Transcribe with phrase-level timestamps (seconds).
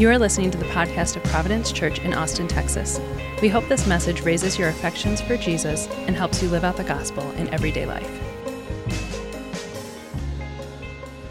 [0.00, 2.98] You are listening to the podcast of Providence Church in Austin, Texas.
[3.42, 6.84] We hope this message raises your affections for Jesus and helps you live out the
[6.84, 8.08] gospel in everyday life.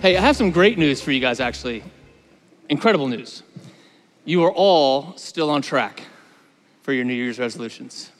[0.03, 1.83] Hey, I have some great news for you guys, actually.
[2.69, 3.41] Incredible news.
[4.23, 6.03] You are all still on track
[6.83, 8.11] for your New Year's resolutions.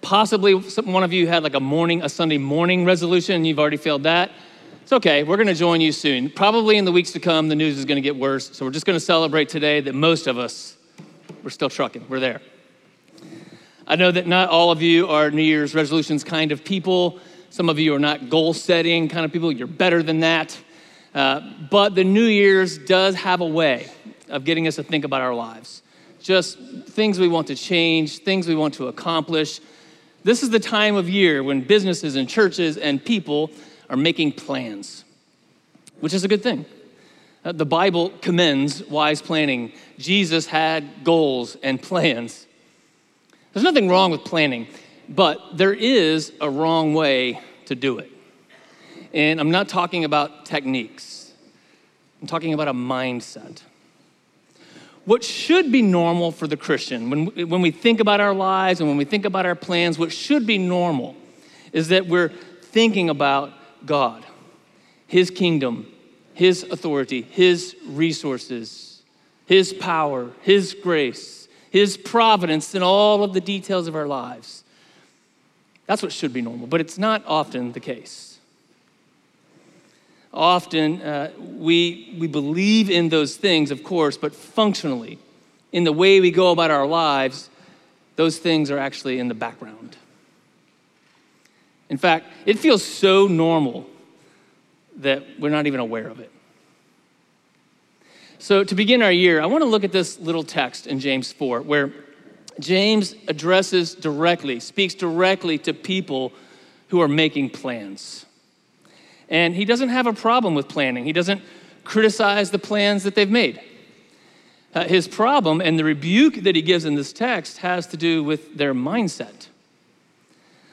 [0.00, 3.58] Possibly some, one of you had like a morning, a Sunday morning resolution, and you've
[3.58, 4.30] already failed that.
[4.84, 6.28] It's okay, we're gonna join you soon.
[6.28, 8.54] Probably in the weeks to come, the news is gonna get worse.
[8.54, 10.76] So we're just gonna celebrate today that most of us,
[11.42, 12.42] we're still trucking, we're there.
[13.86, 17.18] I know that not all of you are New Year's resolutions kind of people.
[17.48, 19.50] Some of you are not goal setting kind of people.
[19.50, 20.54] You're better than that.
[21.14, 23.90] Uh, but the New Year's does have a way
[24.28, 25.80] of getting us to think about our lives.
[26.20, 26.58] Just
[26.88, 29.62] things we want to change, things we want to accomplish.
[30.24, 33.50] This is the time of year when businesses and churches and people
[33.94, 35.04] are making plans,
[36.00, 36.66] which is a good thing.
[37.44, 39.70] Uh, the Bible commends wise planning.
[39.98, 42.48] Jesus had goals and plans.
[43.52, 44.66] There's nothing wrong with planning,
[45.08, 48.10] but there is a wrong way to do it.
[49.12, 51.32] And I'm not talking about techniques,
[52.20, 53.62] I'm talking about a mindset.
[55.04, 58.88] What should be normal for the Christian, when, when we think about our lives and
[58.88, 61.14] when we think about our plans, what should be normal
[61.72, 63.52] is that we're thinking about
[63.86, 64.24] God,
[65.06, 65.92] His kingdom,
[66.32, 69.02] His authority, His resources,
[69.46, 74.64] His power, His grace, His providence in all of the details of our lives.
[75.86, 78.38] That's what should be normal, but it's not often the case.
[80.32, 85.18] Often uh, we, we believe in those things, of course, but functionally,
[85.72, 87.50] in the way we go about our lives,
[88.16, 89.96] those things are actually in the background.
[91.88, 93.86] In fact, it feels so normal
[94.96, 96.30] that we're not even aware of it.
[98.38, 101.32] So, to begin our year, I want to look at this little text in James
[101.32, 101.92] 4 where
[102.60, 106.32] James addresses directly, speaks directly to people
[106.88, 108.26] who are making plans.
[109.28, 111.42] And he doesn't have a problem with planning, he doesn't
[111.84, 113.60] criticize the plans that they've made.
[114.74, 118.24] Uh, his problem and the rebuke that he gives in this text has to do
[118.24, 119.46] with their mindset.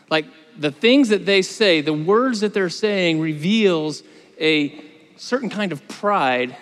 [0.10, 0.26] Like,
[0.58, 4.04] the things that they say, the words that they're saying reveals
[4.40, 4.80] a
[5.18, 6.56] certain kind of pride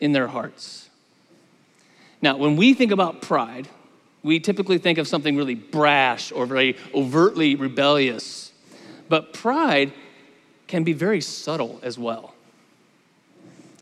[0.00, 0.88] in their hearts.
[2.22, 3.68] Now, when we think about pride,
[4.22, 8.52] we typically think of something really brash or very overtly rebellious.
[9.08, 9.92] But pride
[10.66, 12.34] can be very subtle as well.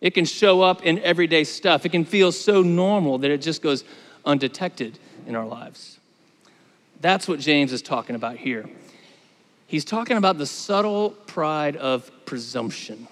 [0.00, 1.86] It can show up in everyday stuff.
[1.86, 3.84] It can feel so normal that it just goes
[4.26, 5.98] undetected in our lives.
[7.00, 8.68] That's what James is talking about here.
[9.74, 13.08] He's talking about the subtle pride of presumption.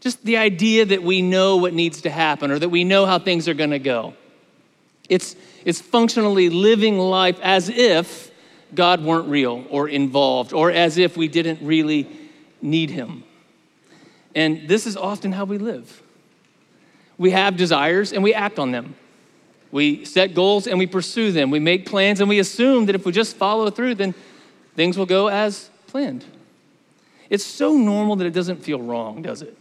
[0.00, 3.20] Just the idea that we know what needs to happen or that we know how
[3.20, 4.14] things are going to go.
[5.08, 8.32] It's, it's functionally living life as if
[8.74, 12.10] God weren't real or involved or as if we didn't really
[12.60, 13.22] need Him.
[14.34, 16.02] And this is often how we live.
[17.16, 18.96] We have desires and we act on them.
[19.70, 21.52] We set goals and we pursue them.
[21.52, 24.16] We make plans and we assume that if we just follow through, then
[24.74, 26.24] things will go as planned.
[27.28, 29.56] It's so normal that it doesn't feel wrong, does it?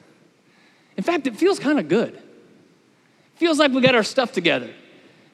[0.97, 2.19] In fact, it feels kind of good.
[3.35, 4.69] Feels like we got our stuff together.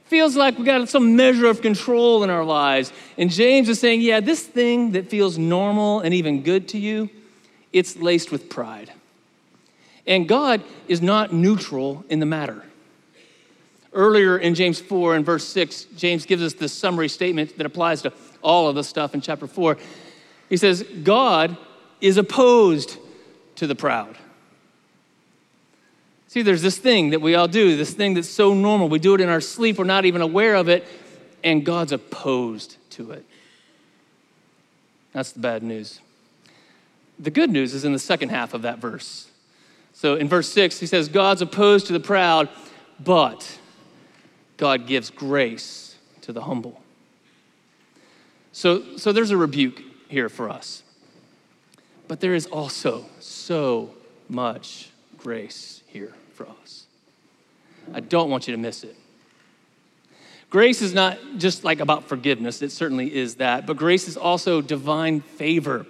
[0.05, 2.93] Feels like we got some measure of control in our lives.
[3.17, 7.09] And James is saying, yeah, this thing that feels normal and even good to you,
[7.73, 8.91] it's laced with pride.
[10.05, 12.63] And God is not neutral in the matter.
[13.91, 18.03] Earlier in James 4 and verse 6, James gives us this summary statement that applies
[18.03, 18.11] to
[18.45, 19.77] all of the stuff in chapter 4.
[20.47, 21.57] He says, God
[21.99, 22.97] is opposed
[23.55, 24.17] to the proud.
[26.27, 28.89] See, there's this thing that we all do, this thing that's so normal.
[28.89, 30.85] We do it in our sleep, we're not even aware of it,
[31.43, 33.25] and God's opposed to it.
[35.13, 36.01] That's the bad news.
[37.17, 39.29] The good news is in the second half of that verse.
[39.93, 42.49] So in verse 6, he says, God's opposed to the proud,
[42.99, 43.59] but
[44.57, 46.81] God gives grace to the humble.
[48.55, 50.81] So, so there's a rebuke here for us.
[52.07, 53.89] But there is also so
[54.29, 56.85] much grace here for us.
[57.93, 58.95] I don't want you to miss it.
[60.49, 64.61] Grace is not just like about forgiveness, it certainly is that, but grace is also
[64.61, 65.85] divine favor,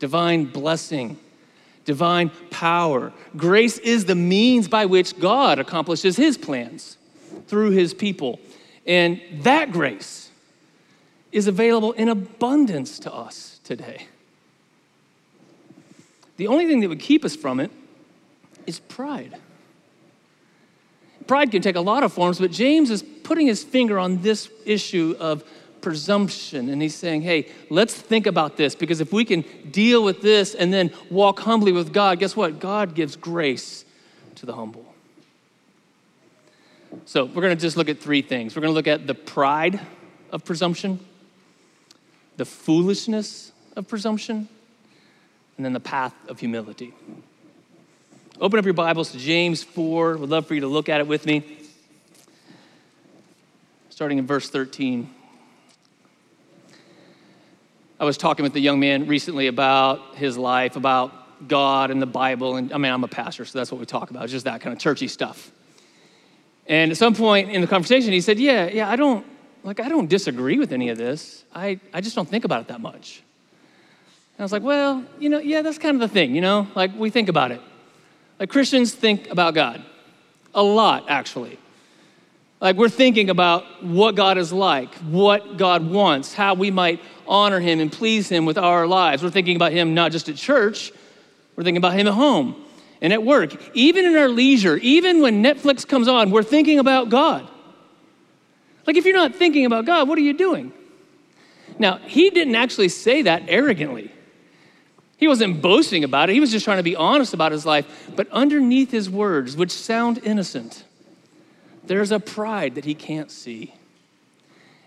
[0.00, 1.16] divine blessing,
[1.84, 3.12] divine power.
[3.36, 6.96] Grace is the means by which God accomplishes his plans
[7.46, 8.40] through his people.
[8.88, 10.21] And that grace
[11.32, 14.06] is available in abundance to us today.
[16.36, 17.70] The only thing that would keep us from it
[18.66, 19.36] is pride.
[21.26, 24.48] pride can take a lot of forms, but James is putting his finger on this
[24.64, 25.44] issue of
[25.80, 26.68] presumption.
[26.68, 30.54] And he's saying, hey, let's think about this because if we can deal with this
[30.54, 32.60] and then walk humbly with God, guess what?
[32.60, 33.84] God gives grace
[34.36, 34.86] to the humble.
[37.04, 38.54] So we're going to just look at three things.
[38.54, 39.80] We're going to look at the pride
[40.30, 41.00] of presumption,
[42.36, 44.48] the foolishness of presumption,
[45.56, 46.92] and then the path of humility.
[48.40, 50.16] Open up your Bibles to James 4.
[50.16, 51.58] Would love for you to look at it with me.
[53.90, 55.08] Starting in verse 13.
[58.00, 62.06] I was talking with a young man recently about his life, about God and the
[62.06, 62.56] Bible.
[62.56, 64.60] And I mean, I'm a pastor, so that's what we talk about, it's just that
[64.60, 65.52] kind of churchy stuff.
[66.66, 69.26] And at some point in the conversation, he said, Yeah, yeah, I don't,
[69.64, 71.44] like, I don't disagree with any of this.
[71.54, 73.22] I, I just don't think about it that much.
[74.36, 76.66] And I was like, Well, you know, yeah, that's kind of the thing, you know?
[76.74, 77.60] Like, we think about it.
[78.40, 79.84] Like, Christians think about God
[80.54, 81.58] a lot, actually.
[82.60, 87.60] Like, we're thinking about what God is like, what God wants, how we might honor
[87.60, 89.22] Him and please Him with our lives.
[89.22, 90.92] We're thinking about Him not just at church,
[91.56, 92.64] we're thinking about Him at home
[93.00, 93.56] and at work.
[93.74, 97.48] Even in our leisure, even when Netflix comes on, we're thinking about God.
[98.86, 100.72] Like, if you're not thinking about God, what are you doing?
[101.78, 104.12] Now, he didn't actually say that arrogantly.
[105.16, 106.32] He wasn't boasting about it.
[106.32, 108.10] He was just trying to be honest about his life.
[108.16, 110.84] But underneath his words, which sound innocent,
[111.84, 113.74] there's a pride that he can't see.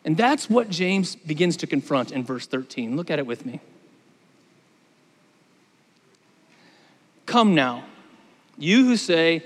[0.04, 2.96] And that's what James begins to confront in verse 13.
[2.96, 3.60] Look at it with me.
[7.26, 7.86] Come now,
[8.58, 9.44] you who say,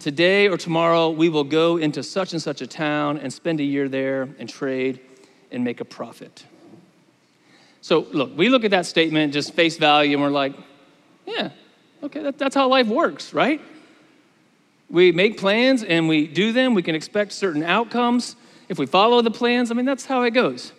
[0.00, 3.64] Today or tomorrow we will go into such and such a town and spend a
[3.64, 5.00] year there and trade
[5.50, 6.44] and make a profit.
[7.80, 10.54] So, look, we look at that statement, just face value, and we're like,
[11.26, 11.50] yeah,
[12.02, 13.60] okay, that, that's how life works, right?
[14.88, 16.74] We make plans and we do them.
[16.74, 18.36] We can expect certain outcomes.
[18.68, 20.72] If we follow the plans, I mean, that's how it goes.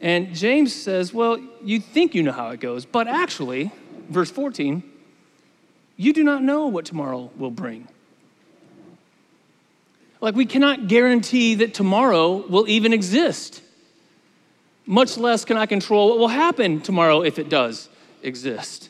[0.00, 3.70] And James says, well, you think you know how it goes, but actually,
[4.08, 4.82] verse 14,
[6.00, 7.86] you do not know what tomorrow will bring.
[10.22, 13.60] Like, we cannot guarantee that tomorrow will even exist.
[14.86, 17.90] Much less can I control what will happen tomorrow if it does
[18.22, 18.88] exist.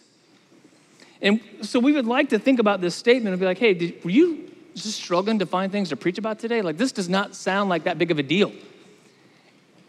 [1.20, 4.04] And so we would like to think about this statement and be like, hey, did,
[4.04, 6.62] were you just struggling to find things to preach about today?
[6.62, 8.52] Like, this does not sound like that big of a deal.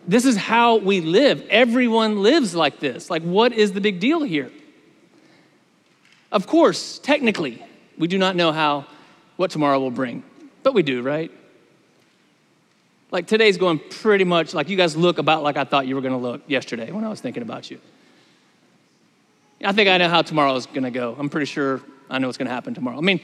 [0.07, 1.45] This is how we live.
[1.51, 3.11] Everyone lives like this.
[3.11, 4.51] Like, what is the big deal here?
[6.31, 7.63] Of course, technically,
[7.97, 8.85] we do not know how
[9.35, 10.23] what tomorrow will bring,
[10.63, 11.31] but we do, right?
[13.11, 16.01] Like today's going pretty much like you guys look about like I thought you were
[16.01, 17.79] going to look yesterday when I was thinking about you.
[19.63, 21.15] I think I know how tomorrow is going to go.
[21.19, 22.97] I'm pretty sure I know what's going to happen tomorrow.
[22.97, 23.19] I mean,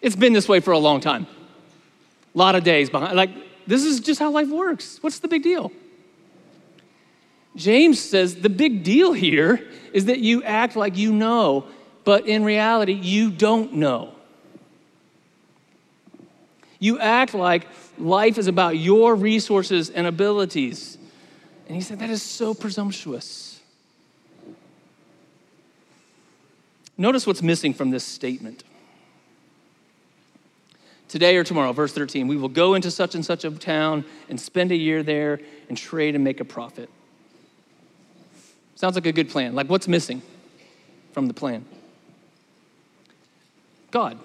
[0.00, 1.26] it's been this way for a long time.
[2.34, 3.16] A lot of days behind.
[3.16, 3.30] Like,
[3.66, 4.98] this is just how life works.
[5.02, 5.70] What's the big deal?
[7.54, 11.66] James says the big deal here is that you act like you know
[12.04, 14.14] but in reality, you don't know.
[16.78, 20.98] You act like life is about your resources and abilities.
[21.66, 23.60] And he said, that is so presumptuous.
[26.98, 28.64] Notice what's missing from this statement.
[31.08, 34.40] Today or tomorrow, verse 13, we will go into such and such a town and
[34.40, 36.88] spend a year there and trade and make a profit.
[38.74, 39.54] Sounds like a good plan.
[39.54, 40.22] Like, what's missing
[41.12, 41.64] from the plan?
[43.92, 44.18] God.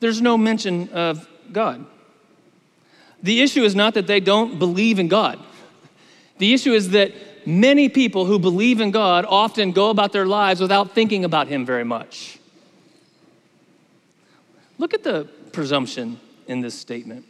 [0.00, 1.84] There's no mention of God.
[3.22, 5.38] The issue is not that they don't believe in God.
[6.38, 7.12] The issue is that
[7.46, 11.66] many people who believe in God often go about their lives without thinking about Him
[11.66, 12.38] very much.
[14.78, 17.24] Look at the presumption in this statement.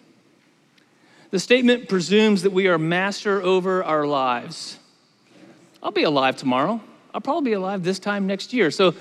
[1.31, 4.79] The statement presumes that we are master over our lives.
[5.83, 6.81] I'll be alive tomorrow.
[7.15, 8.71] I'll probably be alive this time next year.
[8.71, 8.95] So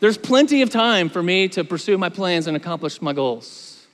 [0.00, 3.86] there's plenty of time for me to pursue my plans and accomplish my goals.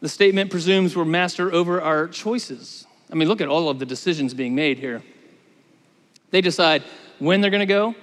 [0.00, 2.86] The statement presumes we're master over our choices.
[3.10, 5.02] I mean, look at all of the decisions being made here.
[6.30, 6.82] They decide
[7.18, 7.94] when they're going to go,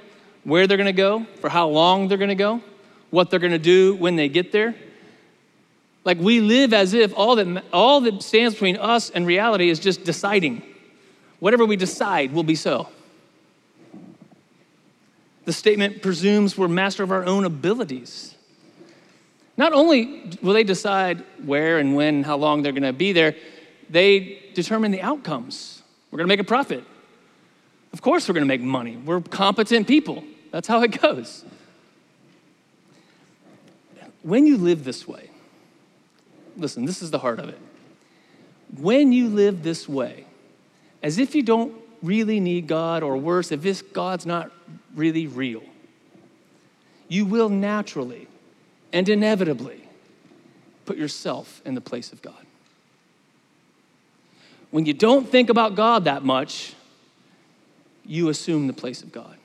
[0.43, 2.61] where they're going to go, for how long they're going to go,
[3.09, 4.75] what they're going to do when they get there.
[6.03, 9.79] Like we live as if all that, all that stands between us and reality is
[9.79, 10.63] just deciding.
[11.39, 12.89] Whatever we decide will be so.
[15.45, 18.36] The statement presumes we're master of our own abilities.
[19.57, 23.12] Not only will they decide where and when and how long they're going to be
[23.12, 23.36] there,
[23.89, 25.81] they determine the outcomes.
[26.10, 26.83] We're going to make a profit.
[27.93, 28.98] Of course, we're going to make money.
[28.98, 30.24] We're competent people.
[30.51, 31.43] That's how it goes.
[34.24, 35.29] when you live this way,
[36.57, 37.60] listen, this is the heart of it.
[38.77, 40.25] When you live this way,
[41.03, 44.51] as if you don't really need God, or worse, if this God's not
[44.95, 45.63] really real,
[47.07, 48.27] you will naturally
[48.93, 49.88] and inevitably
[50.86, 52.45] put yourself in the place of God.
[54.71, 56.74] When you don't think about God that much,
[58.05, 59.38] you assume the place of God.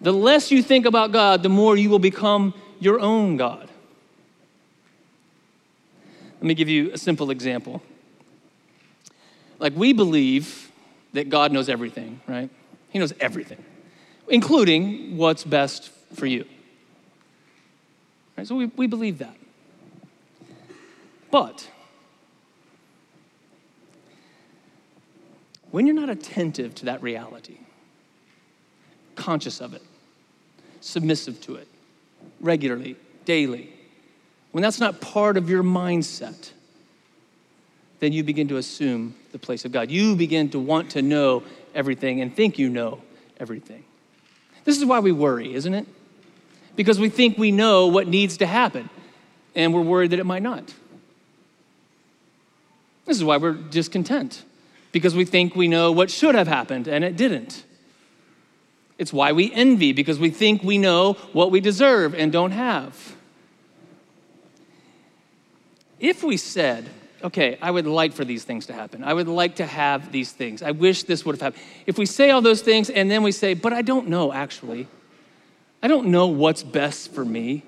[0.00, 3.68] The less you think about God, the more you will become your own God.
[6.34, 7.82] Let me give you a simple example.
[9.58, 10.70] Like, we believe
[11.14, 12.50] that God knows everything, right?
[12.90, 13.64] He knows everything,
[14.28, 16.44] including what's best for you.
[18.36, 18.46] Right?
[18.46, 19.36] So we, we believe that.
[21.30, 21.68] But
[25.70, 27.58] when you're not attentive to that reality,
[29.14, 29.82] conscious of it,
[30.80, 31.68] submissive to it,
[32.40, 33.72] regularly, daily,
[34.52, 36.52] when that's not part of your mindset,
[38.00, 39.90] then you begin to assume the place of God.
[39.90, 41.42] You begin to want to know
[41.74, 43.00] everything and think you know
[43.38, 43.84] everything.
[44.66, 45.86] This is why we worry, isn't it?
[46.74, 48.90] Because we think we know what needs to happen,
[49.54, 50.74] and we're worried that it might not.
[53.06, 54.44] This is why we're discontent,
[54.90, 57.64] because we think we know what should have happened, and it didn't.
[58.98, 63.14] It's why we envy, because we think we know what we deserve and don't have.
[66.00, 66.90] If we said,
[67.26, 69.02] okay, I would like for these things to happen.
[69.02, 70.62] I would like to have these things.
[70.62, 71.62] I wish this would have happened.
[71.84, 74.86] If we say all those things and then we say, but I don't know actually,
[75.82, 77.64] I don't know what's best for me.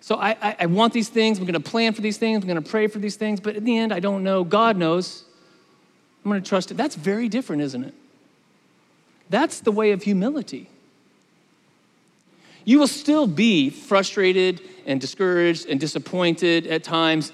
[0.00, 1.38] So I, I, I want these things.
[1.38, 2.42] I'm going to plan for these things.
[2.42, 3.40] I'm going to pray for these things.
[3.40, 4.44] But in the end, I don't know.
[4.44, 5.24] God knows.
[6.24, 6.74] I'm going to trust it.
[6.74, 7.94] That's very different, isn't it?
[9.30, 10.68] That's the way of humility.
[12.64, 17.32] You will still be frustrated and discouraged and disappointed at times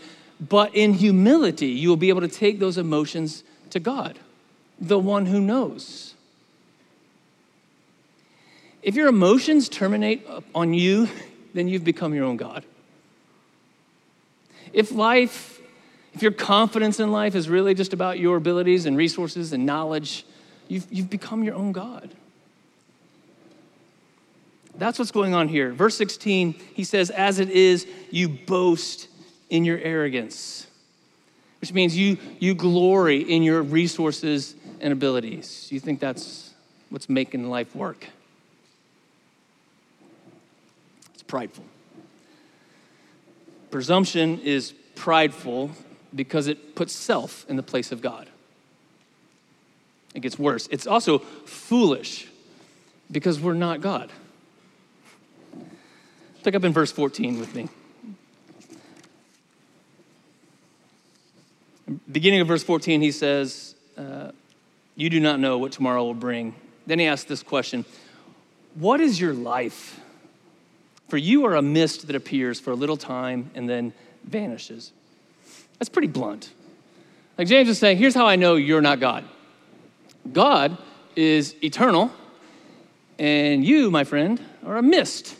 [0.48, 4.18] but in humility, you will be able to take those emotions to God,
[4.80, 6.14] the one who knows.
[8.82, 11.08] If your emotions terminate on you,
[11.54, 12.64] then you've become your own God.
[14.72, 15.60] If life,
[16.12, 20.24] if your confidence in life is really just about your abilities and resources and knowledge,
[20.66, 22.10] you've, you've become your own God.
[24.76, 25.70] That's what's going on here.
[25.72, 29.08] Verse 16, he says, As it is, you boast
[29.52, 30.66] in your arrogance,
[31.60, 35.68] which means you, you glory in your resources and abilities.
[35.70, 36.54] You think that's
[36.88, 38.06] what's making life work.
[41.12, 41.66] It's prideful.
[43.70, 45.70] Presumption is prideful
[46.14, 48.30] because it puts self in the place of God.
[50.14, 50.66] It gets worse.
[50.70, 52.26] It's also foolish
[53.10, 54.10] because we're not God.
[56.42, 57.68] Pick up in verse 14 with me.
[62.10, 64.32] Beginning of verse 14, he says, uh,
[64.96, 66.54] You do not know what tomorrow will bring.
[66.86, 67.84] Then he asks this question
[68.74, 70.00] What is your life?
[71.08, 73.92] For you are a mist that appears for a little time and then
[74.24, 74.92] vanishes.
[75.78, 76.50] That's pretty blunt.
[77.36, 79.24] Like James is saying, here's how I know you're not God
[80.30, 80.78] God
[81.16, 82.10] is eternal,
[83.18, 85.36] and you, my friend, are a mist.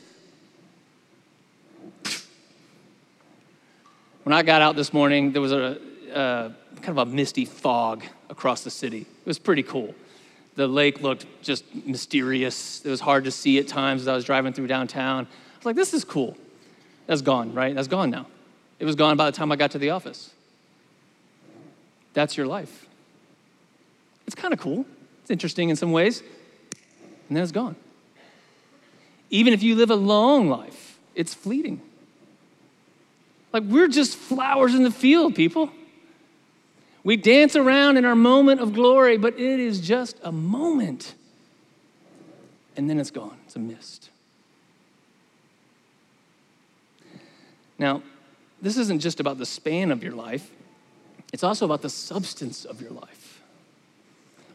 [4.24, 5.78] When I got out this morning, there was a,
[6.12, 9.00] uh, kind of a misty fog across the city.
[9.00, 9.94] It was pretty cool.
[10.54, 12.84] The lake looked just mysterious.
[12.84, 15.26] It was hard to see at times as I was driving through downtown.
[15.26, 16.36] I was like, this is cool.
[17.06, 17.74] That's gone, right?
[17.74, 18.26] That's gone now.
[18.78, 20.30] It was gone by the time I got to the office.
[22.14, 22.86] That's your life.
[24.26, 24.84] It's kind of cool.
[25.22, 26.20] It's interesting in some ways.
[27.28, 27.76] And then it's gone.
[29.30, 31.80] Even if you live a long life, it's fleeting.
[33.52, 35.70] Like we're just flowers in the field, people.
[37.04, 41.14] We dance around in our moment of glory, but it is just a moment.
[42.76, 44.10] And then it's gone, it's a mist.
[47.78, 48.02] Now,
[48.60, 50.48] this isn't just about the span of your life,
[51.32, 53.42] it's also about the substance of your life.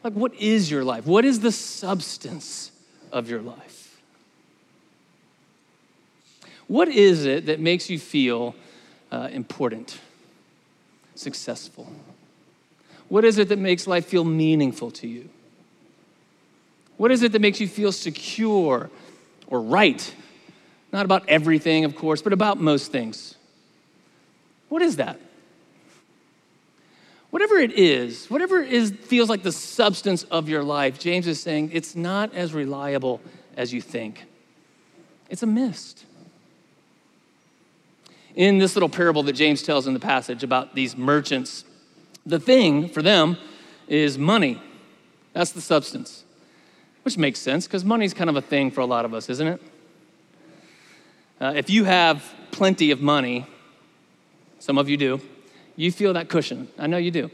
[0.03, 1.05] Like, what is your life?
[1.05, 2.71] What is the substance
[3.11, 3.99] of your life?
[6.67, 8.55] What is it that makes you feel
[9.11, 9.99] uh, important,
[11.15, 11.91] successful?
[13.09, 15.29] What is it that makes life feel meaningful to you?
[16.97, 18.89] What is it that makes you feel secure
[19.47, 20.13] or right?
[20.91, 23.35] Not about everything, of course, but about most things.
[24.69, 25.19] What is that?
[27.29, 31.71] Whatever it is, whatever is feels like the substance of your life, James is saying
[31.73, 33.21] it's not as reliable
[33.55, 34.25] as you think.
[35.29, 36.05] It's a mist.
[38.37, 41.65] in this little parable that James tells in the passage about these merchants,
[42.27, 43.37] the thing for them
[43.87, 44.61] is money.
[45.33, 46.25] That's the substance,
[47.03, 49.47] which makes sense because money's kind of a thing for a lot of us, isn't
[49.47, 49.61] it?
[51.39, 53.47] Uh, if you have plenty of money,
[54.59, 55.21] some of you do,
[55.75, 56.67] you feel that cushion.
[56.77, 57.31] I know you do.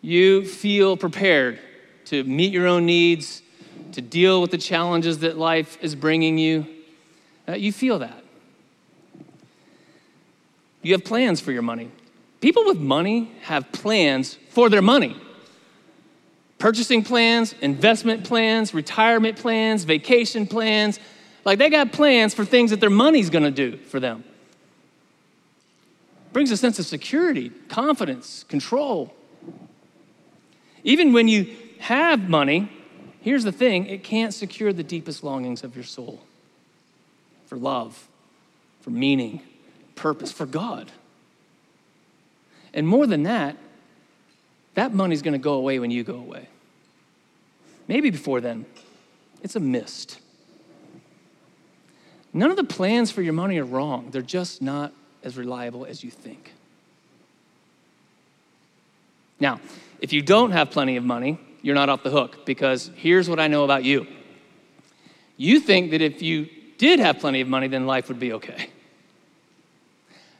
[0.00, 1.60] You feel prepared
[2.06, 3.42] to meet your own needs,
[3.92, 6.66] to deal with the challenges that life is bringing you.
[7.48, 8.24] Uh, you feel that.
[10.82, 11.90] You have plans for your money.
[12.40, 15.16] People with money have plans for their money
[16.58, 20.98] purchasing plans, investment plans, retirement plans, vacation plans.
[21.44, 24.24] Like they got plans for things that their money's gonna do for them.
[26.32, 29.14] Brings a sense of security, confidence, control.
[30.82, 32.70] Even when you have money,
[33.20, 36.20] here's the thing it can't secure the deepest longings of your soul
[37.46, 38.08] for love,
[38.80, 39.40] for meaning,
[39.94, 40.90] purpose, for God.
[42.76, 43.56] And more than that,
[44.74, 46.48] that money's gonna go away when you go away.
[47.88, 48.66] Maybe before then.
[49.42, 50.20] It's a mist.
[52.32, 54.92] None of the plans for your money are wrong, they're just not
[55.24, 56.52] as reliable as you think.
[59.40, 59.60] Now,
[60.00, 63.40] if you don't have plenty of money, you're not off the hook because here's what
[63.40, 64.06] I know about you.
[65.36, 68.68] You think that if you did have plenty of money, then life would be okay.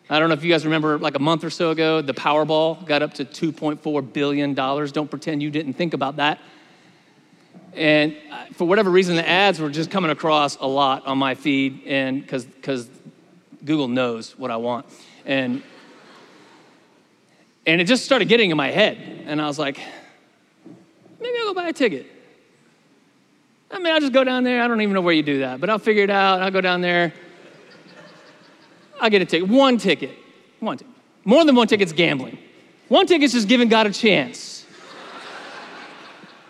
[0.09, 2.85] I don't know if you guys remember, like a month or so ago, the Powerball
[2.87, 4.55] got up to $2.4 billion.
[4.55, 6.39] Don't pretend you didn't think about that.
[7.75, 11.35] And uh, for whatever reason, the ads were just coming across a lot on my
[11.35, 12.89] feed, and because
[13.65, 14.87] Google knows what I want.
[15.25, 15.63] And,
[17.67, 18.97] and it just started getting in my head.
[19.27, 19.81] And I was like,
[21.21, 22.07] maybe I'll go buy a ticket.
[23.73, 24.63] I mean, I'll just go down there.
[24.63, 26.41] I don't even know where you do that, but I'll figure it out.
[26.41, 27.13] I'll go down there.
[29.00, 29.49] I'll get a ticket.
[29.49, 30.17] One ticket.
[30.61, 30.95] One ticket.
[31.25, 32.39] More than one ticket's gambling.
[32.89, 34.65] One ticket's just giving God a chance.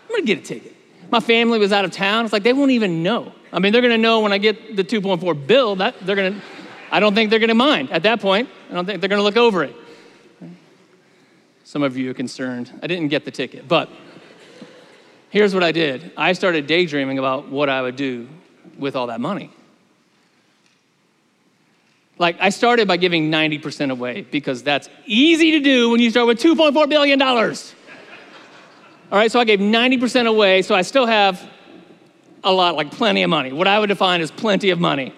[0.05, 0.75] I'm gonna get a ticket.
[1.09, 2.25] My family was out of town.
[2.25, 3.31] It's like they won't even know.
[3.51, 6.41] I mean, they're gonna know when I get the 2.4 bill that they're gonna,
[6.91, 8.49] I don't think they're gonna mind at that point.
[8.69, 9.75] I don't think they're gonna look over it.
[11.63, 12.71] Some of you are concerned.
[12.81, 13.89] I didn't get the ticket, but
[15.29, 18.27] here's what I did I started daydreaming about what I would do
[18.77, 19.51] with all that money.
[22.19, 26.27] Like, I started by giving 90% away because that's easy to do when you start
[26.27, 27.21] with $2.4 billion.
[27.21, 27.45] All
[29.11, 31.47] right, so I gave 90% away, so I still have
[32.43, 35.13] a lot, like plenty of money, what I would define as plenty of money.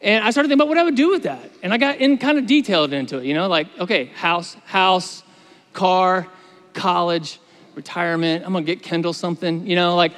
[0.00, 1.50] And I started thinking about what I would do with that.
[1.62, 5.22] And I got in kind of detailed into it, you know, like, okay, house, house,
[5.72, 6.28] car,
[6.74, 7.40] college,
[7.74, 8.44] retirement.
[8.44, 10.12] I'm gonna get Kendall something, you know, like.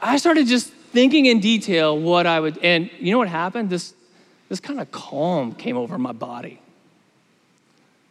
[0.00, 3.70] I started just thinking in detail what I would, and you know what happened?
[3.70, 3.94] This,
[4.48, 6.60] this kind of calm came over my body.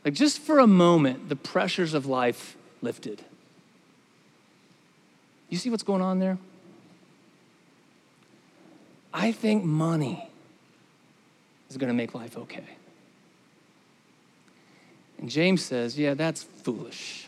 [0.06, 3.24] Like just for a moment, the pressures of life lifted.
[5.50, 6.38] You see what's going on there?
[9.14, 10.30] I think money
[11.70, 12.64] is going to make life okay.
[15.18, 17.28] And James says, yeah, that's foolish.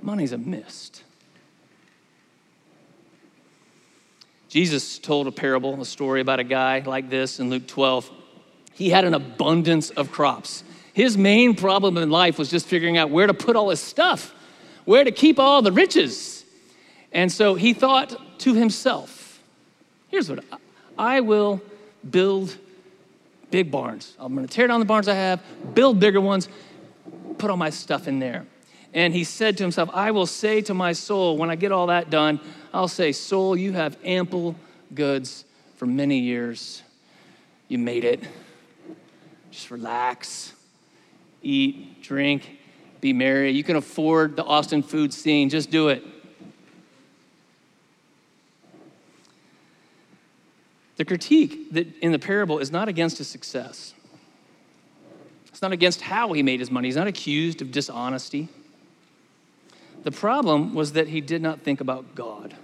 [0.00, 1.02] Money's a mist.
[4.50, 8.10] Jesus told a parable, a story about a guy like this in Luke 12.
[8.72, 10.64] He had an abundance of crops.
[10.92, 14.34] His main problem in life was just figuring out where to put all his stuff,
[14.86, 16.44] where to keep all the riches.
[17.12, 19.40] And so he thought to himself,
[20.08, 20.44] here's what
[20.98, 21.62] I will
[22.10, 22.58] build
[23.52, 24.16] big barns.
[24.18, 25.40] I'm going to tear down the barns I have,
[25.74, 26.48] build bigger ones,
[27.38, 28.46] put all my stuff in there.
[28.92, 31.86] And he said to himself, I will say to my soul, when I get all
[31.86, 32.40] that done,
[32.72, 34.54] I'll say, Soul, you have ample
[34.94, 35.44] goods
[35.76, 36.82] for many years.
[37.68, 38.22] You made it.
[39.50, 40.52] Just relax,
[41.42, 42.58] eat, drink,
[43.00, 43.50] be merry.
[43.50, 45.48] You can afford the Austin food scene.
[45.48, 46.04] Just do it.
[50.96, 53.94] The critique that in the parable is not against his success.
[55.48, 56.88] It's not against how he made his money.
[56.88, 58.48] He's not accused of dishonesty.
[60.02, 62.56] The problem was that he did not think about God.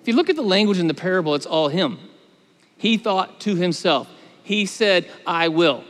[0.00, 1.98] If you look at the language in the parable, it's all him.
[2.76, 4.08] He thought to himself,
[4.42, 5.84] he said, I will.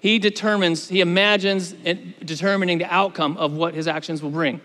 [0.00, 4.60] He determines, he imagines determining the outcome of what his actions will bring.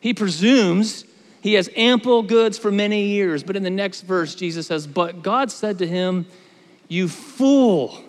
[0.00, 1.04] He presumes
[1.42, 3.42] he has ample goods for many years.
[3.42, 6.26] But in the next verse, Jesus says, But God said to him,
[6.88, 8.02] You fool.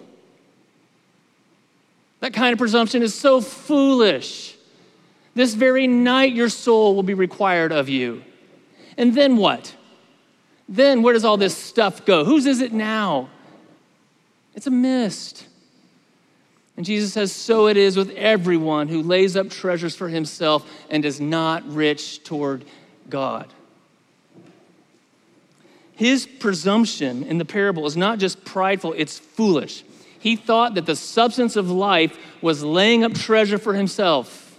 [2.24, 4.56] That kind of presumption is so foolish.
[5.36, 8.24] This very night, your soul will be required of you.
[8.98, 9.76] And then what?
[10.70, 12.24] then where does all this stuff go?
[12.24, 13.28] Whose is it now?
[14.56, 15.48] It's a mist.
[16.78, 21.04] And Jesus says, So it is with everyone who lays up treasures for himself and
[21.04, 22.64] is not rich toward
[23.10, 23.52] God.
[25.92, 29.84] His presumption in the parable is not just prideful, it's foolish.
[30.24, 34.58] He thought that the substance of life was laying up treasure for himself.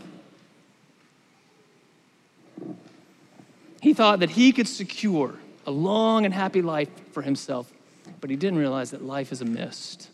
[3.80, 7.72] He thought that he could secure a long and happy life for himself,
[8.20, 10.10] but he didn't realize that life is a mist.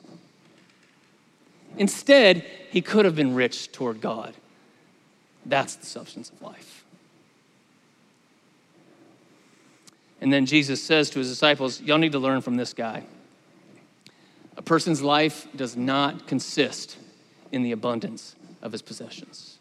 [1.76, 4.34] Instead, he could have been rich toward God.
[5.44, 6.84] That's the substance of life.
[10.20, 13.02] And then Jesus says to his disciples, Y'all need to learn from this guy.
[14.61, 16.99] A person's life does not consist
[17.51, 19.59] in the abundance of his possessions.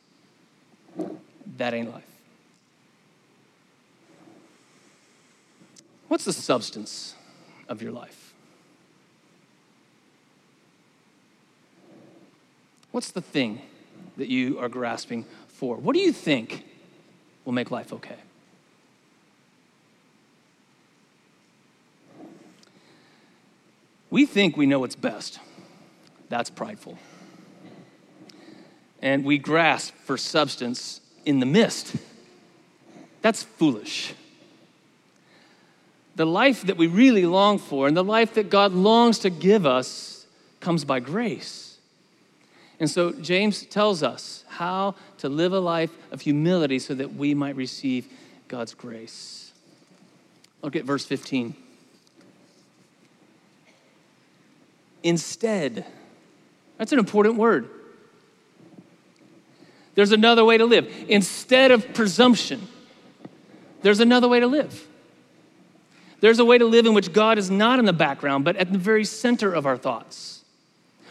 [1.56, 2.04] That ain't life.
[6.10, 7.16] What's the substance
[7.70, 8.34] of your life?
[12.92, 13.62] What's the thing
[14.18, 15.78] that you are grasping for?
[15.78, 16.66] What do you think
[17.46, 18.18] will make life okay?
[24.10, 25.39] We think we know what's best.
[26.30, 26.98] That's prideful.
[29.02, 31.95] And we grasp for substance in the mist.
[33.22, 34.13] That's foolish.
[36.15, 39.65] The life that we really long for and the life that God longs to give
[39.65, 40.26] us
[40.60, 41.78] comes by grace.
[42.80, 47.34] And so James tells us how to live a life of humility so that we
[47.34, 48.08] might receive
[48.48, 49.54] God's grace.
[50.62, 51.56] Look at verse 15.
[55.04, 55.86] Instead,
[56.78, 57.70] that's an important word.
[59.96, 60.88] There's another way to live.
[61.08, 62.68] Instead of presumption,
[63.82, 64.88] there's another way to live.
[66.22, 68.72] There's a way to live in which God is not in the background, but at
[68.72, 70.44] the very center of our thoughts.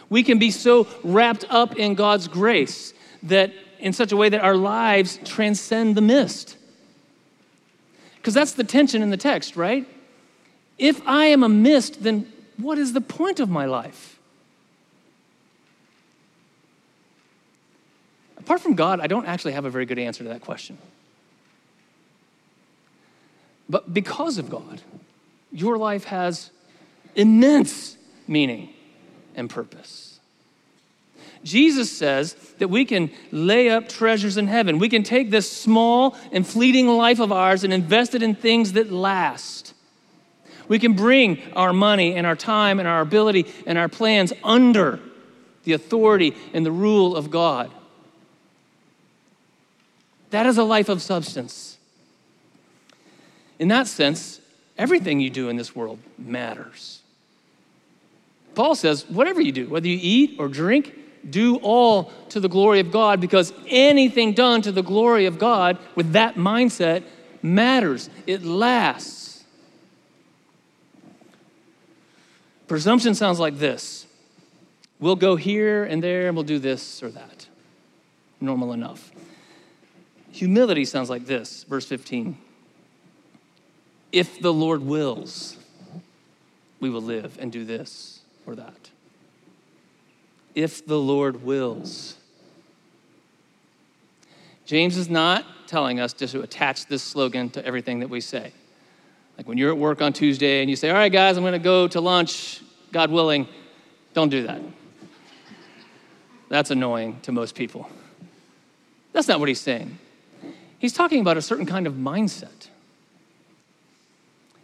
[0.09, 4.41] We can be so wrapped up in God's grace that in such a way that
[4.41, 6.57] our lives transcend the mist.
[8.17, 9.87] Because that's the tension in the text, right?
[10.77, 14.19] If I am a mist, then what is the point of my life?
[18.37, 20.77] Apart from God, I don't actually have a very good answer to that question.
[23.69, 24.81] But because of God,
[25.51, 26.49] your life has
[27.15, 27.95] immense
[28.27, 28.73] meaning
[29.35, 30.19] and purpose.
[31.43, 34.79] Jesus says that we can lay up treasures in heaven.
[34.79, 38.73] We can take this small and fleeting life of ours and invest it in things
[38.73, 39.68] that last.
[40.69, 44.99] We can bring our money and our time and our ability and our plans under
[45.65, 47.69] the authority and the rule of God.
[50.29, 51.77] That is a life of substance.
[53.57, 54.39] In that sense,
[54.77, 57.01] everything you do in this world matters.
[58.55, 60.93] Paul says, whatever you do, whether you eat or drink,
[61.29, 65.77] do all to the glory of God because anything done to the glory of God
[65.95, 67.03] with that mindset
[67.41, 68.09] matters.
[68.25, 69.28] It lasts.
[72.69, 74.05] Presumption sounds like this
[74.99, 77.47] we'll go here and there and we'll do this or that.
[78.39, 79.11] Normal enough.
[80.31, 82.37] Humility sounds like this, verse 15.
[84.11, 85.57] If the Lord wills,
[86.79, 88.91] we will live and do this or that.
[90.53, 92.17] If the Lord wills.
[94.65, 98.51] James is not telling us just to attach this slogan to everything that we say.
[99.39, 101.53] Like when you're at work on Tuesday and you say, All right, guys, I'm going
[101.53, 102.59] to go to lunch,
[102.91, 103.47] God willing,
[104.13, 104.59] don't do that.
[106.49, 107.89] That's annoying to most people.
[109.13, 109.97] That's not what he's saying.
[110.77, 112.67] He's talking about a certain kind of mindset.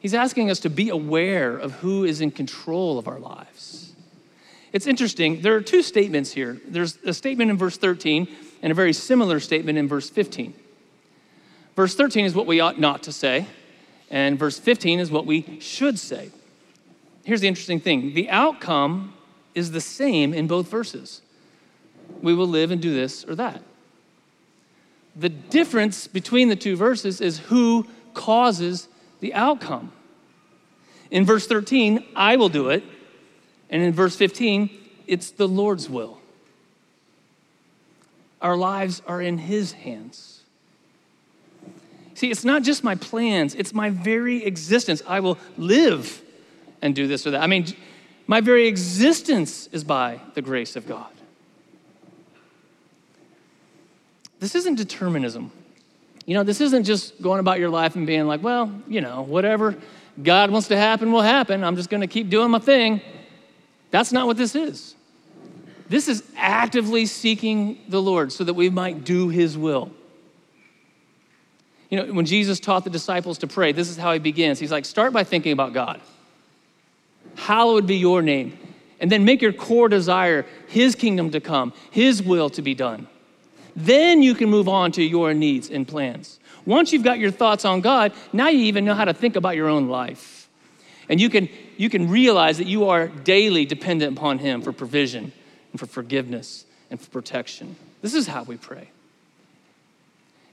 [0.02, 3.94] He's asking us to be aware of who is in control of our lives.
[4.74, 6.60] It's interesting, there are two statements here.
[6.68, 8.28] There's a statement in verse 13
[8.62, 10.54] and a very similar statement in verse 15.
[11.78, 13.48] Verse 13 is what we ought not to say,
[14.10, 16.30] and verse 15 is what we should say.
[17.24, 19.14] Here's the interesting thing the outcome
[19.54, 21.22] is the same in both verses.
[22.22, 23.62] We will live and do this or that.
[25.16, 28.88] The difference between the two verses is who causes
[29.22, 29.92] the outcome.
[31.10, 32.84] In verse 13, I will do it.
[33.70, 34.70] And in verse 15,
[35.08, 36.20] it's the Lord's will.
[38.42, 40.35] Our lives are in His hands.
[42.16, 45.04] See, it's not just my plans, it's my very existence.
[45.06, 46.22] I will live
[46.82, 47.42] and do this or that.
[47.42, 47.68] I mean,
[48.26, 51.12] my very existence is by the grace of God.
[54.40, 55.52] This isn't determinism.
[56.26, 59.22] You know, this isn't just going about your life and being like, well, you know,
[59.22, 59.76] whatever
[60.22, 61.64] God wants to happen, will happen.
[61.64, 63.02] I'm just going to keep doing my thing.
[63.92, 64.96] That's not what this is.
[65.90, 69.92] This is actively seeking the Lord so that we might do his will.
[71.90, 74.60] You know, when Jesus taught the disciples to pray, this is how he begins.
[74.60, 76.02] He's like, start by thinking about God.
[77.36, 78.58] Hallowed be your name.
[79.00, 83.08] And then make your core desire his kingdom to come, his will to be done.
[83.76, 86.40] Then you can move on to your needs and plans.
[86.66, 89.56] Once you've got your thoughts on God, now you even know how to think about
[89.56, 90.50] your own life.
[91.10, 95.32] And you can, you can realize that you are daily dependent upon him for provision
[95.72, 97.76] and for forgiveness and for protection.
[98.02, 98.90] This is how we pray.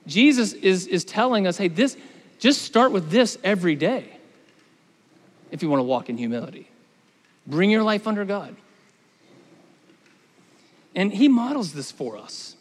[0.06, 1.96] Jesus is, is telling us hey, this,
[2.38, 4.16] just start with this every day
[5.50, 6.68] if you want to walk in humility.
[7.46, 8.56] Bring your life under God.
[10.94, 12.56] And he models this for us.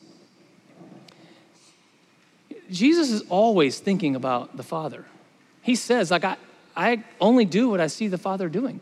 [2.69, 5.05] Jesus is always thinking about the Father.
[5.61, 6.37] He says, like, I,
[6.75, 8.79] I only do what I see the Father doing.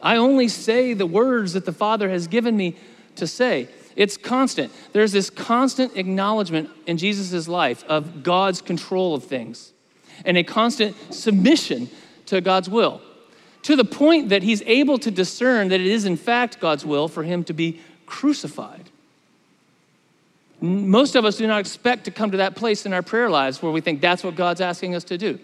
[0.00, 2.76] I only say the words that the Father has given me
[3.16, 3.68] to say.
[3.96, 4.72] It's constant.
[4.92, 9.72] There's this constant acknowledgement in Jesus' life of God's control of things
[10.24, 11.90] and a constant submission
[12.26, 13.00] to God's will
[13.62, 17.08] to the point that he's able to discern that it is, in fact, God's will
[17.08, 18.90] for him to be crucified.
[20.60, 23.62] Most of us do not expect to come to that place in our prayer lives
[23.62, 25.38] where we think that's what God's asking us to do.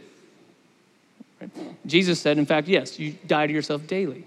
[1.86, 4.26] Jesus said, in fact, yes, you die to yourself daily.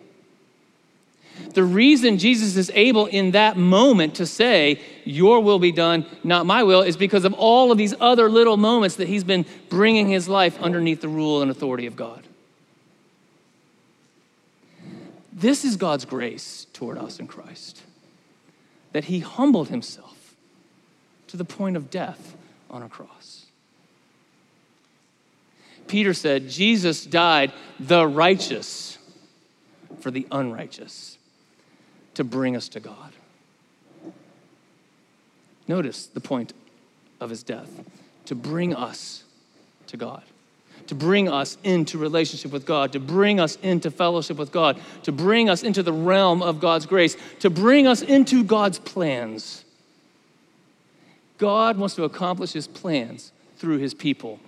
[1.53, 6.45] The reason Jesus is able in that moment to say, Your will be done, not
[6.45, 10.07] my will, is because of all of these other little moments that he's been bringing
[10.07, 12.23] his life underneath the rule and authority of God.
[15.33, 17.81] This is God's grace toward us in Christ,
[18.91, 20.35] that he humbled himself
[21.27, 22.35] to the point of death
[22.69, 23.45] on a cross.
[25.87, 28.97] Peter said, Jesus died the righteous
[29.99, 31.17] for the unrighteous
[32.15, 33.13] to bring us to God.
[35.67, 36.53] Notice the point
[37.19, 37.69] of his death
[38.25, 39.23] to bring us
[39.87, 40.23] to God,
[40.87, 45.11] to bring us into relationship with God, to bring us into fellowship with God, to
[45.11, 49.63] bring us into the realm of God's grace, to bring us into God's plans.
[51.37, 54.39] God wants to accomplish his plans through his people.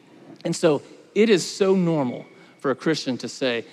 [0.45, 0.81] And so
[1.15, 2.25] it is so normal
[2.59, 3.65] for a Christian to say,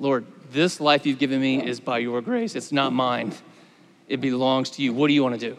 [0.00, 2.54] Lord, this life you've given me is by your grace.
[2.54, 3.32] It's not mine,
[4.08, 4.92] it belongs to you.
[4.92, 5.58] What do you want to do?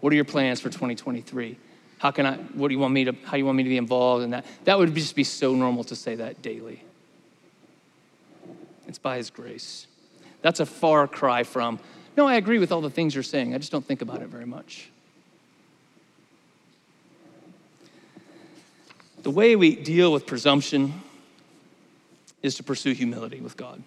[0.00, 1.56] What are your plans for 2023?
[1.98, 3.68] How can I, what do you want me to, how do you want me to
[3.68, 4.44] be involved in that?
[4.64, 6.82] That would just be so normal to say that daily.
[8.88, 9.86] It's by His grace.
[10.40, 11.78] That's a far cry from,
[12.16, 13.54] no, I agree with all the things you're saying.
[13.54, 14.90] I just don't think about it very much.
[19.22, 20.94] The way we deal with presumption
[22.42, 23.82] is to pursue humility with God.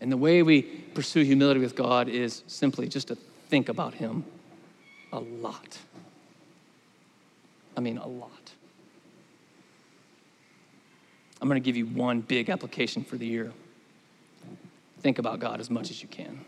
[0.00, 3.16] And the way we pursue humility with God is simply just to
[3.48, 4.24] think about Him
[5.12, 5.78] a lot.
[7.76, 8.30] I mean, a lot.
[11.40, 13.52] I'm going to give you one big application for the year.
[15.00, 16.44] Think about God as much as you can.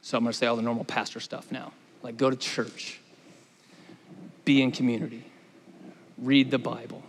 [0.00, 1.72] So I'm going to say all the normal pastor stuff now.
[2.02, 3.00] Like go to church,
[4.44, 5.24] be in community,
[6.18, 7.02] read the Bible.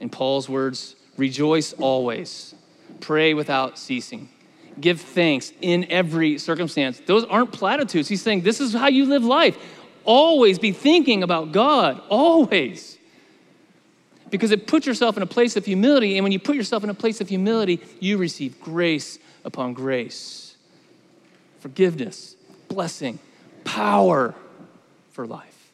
[0.00, 2.54] In Paul's words, rejoice always,
[3.00, 4.28] pray without ceasing,
[4.80, 7.00] give thanks in every circumstance.
[7.04, 8.08] Those aren't platitudes.
[8.08, 9.56] He's saying this is how you live life.
[10.04, 12.96] Always be thinking about God, always.
[14.30, 16.90] Because it puts yourself in a place of humility, and when you put yourself in
[16.90, 20.54] a place of humility, you receive grace upon grace,
[21.60, 22.36] forgiveness,
[22.68, 23.18] blessing,
[23.64, 24.34] power
[25.10, 25.72] for life.